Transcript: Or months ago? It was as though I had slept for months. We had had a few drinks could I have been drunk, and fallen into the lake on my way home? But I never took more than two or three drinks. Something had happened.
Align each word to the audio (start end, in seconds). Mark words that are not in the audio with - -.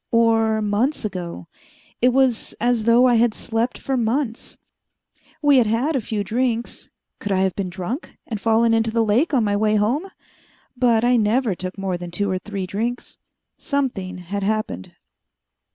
Or 0.09 0.63
months 0.63 1.05
ago? 1.05 1.45
It 2.01 2.09
was 2.09 2.53
as 2.59 2.85
though 2.85 3.05
I 3.05 3.13
had 3.21 3.35
slept 3.35 3.77
for 3.77 3.95
months. 3.95 4.57
We 5.43 5.57
had 5.57 5.67
had 5.67 5.95
a 5.95 6.01
few 6.01 6.23
drinks 6.23 6.89
could 7.19 7.31
I 7.31 7.41
have 7.41 7.55
been 7.55 7.69
drunk, 7.69 8.17
and 8.25 8.41
fallen 8.41 8.73
into 8.73 8.89
the 8.89 9.05
lake 9.05 9.31
on 9.31 9.43
my 9.43 9.55
way 9.55 9.75
home? 9.75 10.07
But 10.75 11.05
I 11.05 11.17
never 11.17 11.53
took 11.53 11.77
more 11.77 11.97
than 11.97 12.09
two 12.09 12.31
or 12.31 12.39
three 12.39 12.65
drinks. 12.65 13.19
Something 13.59 14.17
had 14.17 14.41
happened. 14.41 14.95